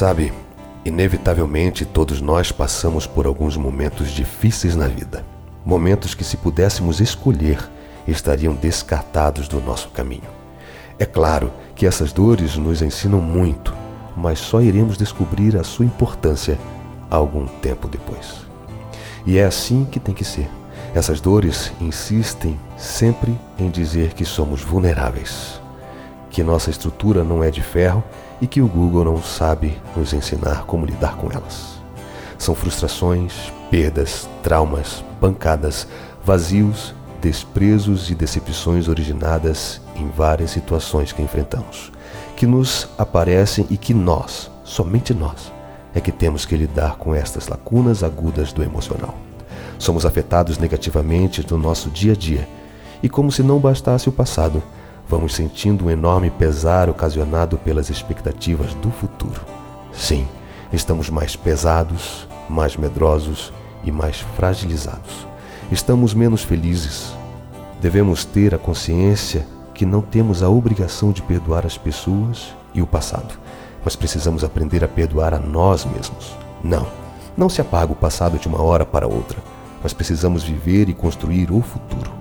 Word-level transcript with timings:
Sabe, 0.00 0.32
inevitavelmente 0.82 1.84
todos 1.84 2.22
nós 2.22 2.50
passamos 2.50 3.06
por 3.06 3.26
alguns 3.26 3.54
momentos 3.54 4.10
difíceis 4.10 4.74
na 4.74 4.88
vida. 4.88 5.26
Momentos 5.62 6.14
que, 6.14 6.24
se 6.24 6.38
pudéssemos 6.38 7.00
escolher, 7.00 7.58
estariam 8.08 8.54
descartados 8.54 9.46
do 9.46 9.60
nosso 9.60 9.90
caminho. 9.90 10.30
É 10.98 11.04
claro 11.04 11.52
que 11.76 11.84
essas 11.84 12.14
dores 12.14 12.56
nos 12.56 12.80
ensinam 12.80 13.20
muito, 13.20 13.74
mas 14.16 14.38
só 14.38 14.62
iremos 14.62 14.96
descobrir 14.96 15.54
a 15.58 15.62
sua 15.62 15.84
importância 15.84 16.58
algum 17.10 17.44
tempo 17.46 17.86
depois. 17.86 18.36
E 19.26 19.36
é 19.36 19.44
assim 19.44 19.84
que 19.84 20.00
tem 20.00 20.14
que 20.14 20.24
ser. 20.24 20.48
Essas 20.94 21.20
dores 21.20 21.74
insistem 21.78 22.58
sempre 22.74 23.38
em 23.58 23.68
dizer 23.68 24.14
que 24.14 24.24
somos 24.24 24.62
vulneráveis, 24.62 25.60
que 26.30 26.42
nossa 26.42 26.70
estrutura 26.70 27.24
não 27.24 27.42
é 27.42 27.50
de 27.50 27.60
ferro 27.60 28.02
e 28.40 28.46
que 28.46 28.62
o 28.62 28.68
Google 28.68 29.04
não 29.04 29.22
sabe 29.22 29.76
nos 29.96 30.12
ensinar 30.12 30.64
como 30.64 30.86
lidar 30.86 31.16
com 31.16 31.30
elas. 31.30 31.80
São 32.38 32.54
frustrações, 32.54 33.52
perdas, 33.70 34.28
traumas, 34.42 35.04
pancadas, 35.20 35.86
vazios, 36.24 36.94
desprezos 37.20 38.10
e 38.10 38.14
decepções 38.14 38.88
originadas 38.88 39.80
em 39.94 40.08
várias 40.08 40.50
situações 40.50 41.12
que 41.12 41.20
enfrentamos, 41.20 41.92
que 42.36 42.46
nos 42.46 42.88
aparecem 42.96 43.66
e 43.68 43.76
que 43.76 43.92
nós, 43.92 44.50
somente 44.64 45.12
nós, 45.12 45.52
é 45.94 46.00
que 46.00 46.12
temos 46.12 46.46
que 46.46 46.56
lidar 46.56 46.96
com 46.96 47.14
estas 47.14 47.48
lacunas 47.48 48.02
agudas 48.02 48.52
do 48.52 48.62
emocional. 48.62 49.14
Somos 49.78 50.06
afetados 50.06 50.56
negativamente 50.56 51.44
no 51.50 51.58
nosso 51.58 51.90
dia 51.90 52.12
a 52.12 52.16
dia 52.16 52.48
e, 53.02 53.08
como 53.08 53.32
se 53.32 53.42
não 53.42 53.58
bastasse 53.58 54.08
o 54.08 54.12
passado, 54.12 54.62
vamos 55.10 55.34
sentindo 55.34 55.86
um 55.86 55.90
enorme 55.90 56.30
pesar 56.30 56.88
ocasionado 56.88 57.58
pelas 57.58 57.90
expectativas 57.90 58.72
do 58.74 58.92
futuro. 58.92 59.40
Sim, 59.92 60.24
estamos 60.72 61.10
mais 61.10 61.34
pesados, 61.34 62.28
mais 62.48 62.76
medrosos 62.76 63.52
e 63.82 63.90
mais 63.90 64.20
fragilizados. 64.36 65.26
Estamos 65.72 66.14
menos 66.14 66.44
felizes. 66.44 67.12
Devemos 67.80 68.24
ter 68.24 68.54
a 68.54 68.58
consciência 68.58 69.44
que 69.74 69.84
não 69.84 70.00
temos 70.00 70.44
a 70.44 70.48
obrigação 70.48 71.10
de 71.10 71.22
perdoar 71.22 71.66
as 71.66 71.76
pessoas 71.76 72.54
e 72.72 72.80
o 72.80 72.86
passado, 72.86 73.34
mas 73.84 73.96
precisamos 73.96 74.44
aprender 74.44 74.84
a 74.84 74.88
perdoar 74.88 75.34
a 75.34 75.40
nós 75.40 75.84
mesmos. 75.84 76.36
Não, 76.62 76.86
não 77.36 77.48
se 77.48 77.60
apaga 77.60 77.92
o 77.92 77.96
passado 77.96 78.38
de 78.38 78.46
uma 78.46 78.62
hora 78.62 78.86
para 78.86 79.08
outra, 79.08 79.38
mas 79.82 79.92
precisamos 79.92 80.44
viver 80.44 80.88
e 80.88 80.94
construir 80.94 81.50
o 81.50 81.60
futuro. 81.62 82.12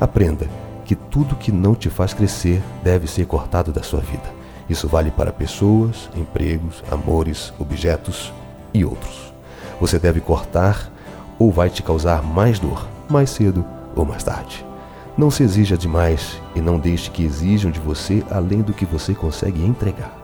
Aprenda 0.00 0.46
que 0.86 0.94
tudo 0.94 1.34
que 1.34 1.50
não 1.50 1.74
te 1.74 1.90
faz 1.90 2.14
crescer 2.14 2.62
deve 2.82 3.08
ser 3.08 3.26
cortado 3.26 3.72
da 3.72 3.82
sua 3.82 4.00
vida. 4.00 4.32
Isso 4.70 4.86
vale 4.86 5.10
para 5.10 5.32
pessoas, 5.32 6.08
empregos, 6.16 6.82
amores, 6.90 7.52
objetos 7.58 8.32
e 8.72 8.84
outros. 8.84 9.32
Você 9.80 9.98
deve 9.98 10.20
cortar 10.20 10.90
ou 11.38 11.50
vai 11.50 11.68
te 11.68 11.82
causar 11.82 12.22
mais 12.22 12.58
dor, 12.58 12.86
mais 13.08 13.30
cedo 13.30 13.64
ou 13.96 14.04
mais 14.04 14.22
tarde. 14.22 14.64
Não 15.18 15.30
se 15.30 15.42
exija 15.42 15.76
demais 15.76 16.40
e 16.54 16.60
não 16.60 16.78
deixe 16.78 17.10
que 17.10 17.24
exijam 17.24 17.70
de 17.70 17.80
você 17.80 18.24
além 18.30 18.62
do 18.62 18.72
que 18.72 18.84
você 18.84 19.12
consegue 19.14 19.64
entregar. 19.64 20.16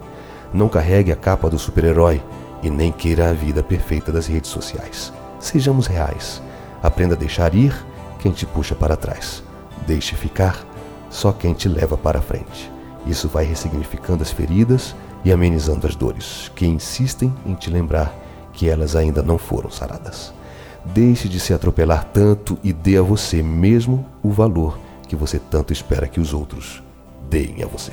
Não 0.54 0.68
carregue 0.68 1.10
a 1.10 1.16
capa 1.16 1.50
do 1.50 1.58
super-herói 1.58 2.22
e 2.62 2.70
nem 2.70 2.92
queira 2.92 3.30
a 3.30 3.32
vida 3.32 3.62
perfeita 3.62 4.12
das 4.12 4.26
redes 4.26 4.50
sociais. 4.50 5.12
Sejamos 5.40 5.86
reais. 5.86 6.40
Aprenda 6.82 7.14
a 7.14 7.18
deixar 7.18 7.54
ir 7.54 7.74
quem 8.20 8.32
te 8.32 8.46
puxa 8.46 8.74
para 8.74 8.96
trás. 8.96 9.42
Deixe 9.86 10.14
ficar 10.14 10.64
só 11.10 11.32
quem 11.32 11.52
te 11.52 11.68
leva 11.68 11.96
para 11.96 12.22
frente. 12.22 12.70
Isso 13.06 13.28
vai 13.28 13.44
ressignificando 13.44 14.22
as 14.22 14.30
feridas 14.30 14.94
e 15.24 15.32
amenizando 15.32 15.86
as 15.86 15.94
dores 15.94 16.50
que 16.54 16.66
insistem 16.66 17.32
em 17.44 17.54
te 17.54 17.70
lembrar 17.70 18.14
que 18.52 18.68
elas 18.68 18.94
ainda 18.96 19.22
não 19.22 19.38
foram 19.38 19.70
saradas. 19.70 20.32
Deixe 20.84 21.28
de 21.28 21.38
se 21.38 21.54
atropelar 21.54 22.04
tanto 22.12 22.58
e 22.62 22.72
dê 22.72 22.96
a 22.96 23.02
você 23.02 23.42
mesmo 23.42 24.06
o 24.22 24.30
valor 24.30 24.78
que 25.08 25.16
você 25.16 25.38
tanto 25.38 25.72
espera 25.72 26.08
que 26.08 26.20
os 26.20 26.32
outros 26.32 26.82
deem 27.28 27.62
a 27.62 27.66
você. 27.66 27.92